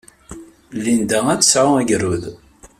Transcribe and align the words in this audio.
Linda 0.83 1.19
ad 1.33 1.39
d-tesɛu 1.41 1.71
agrud. 1.81 2.23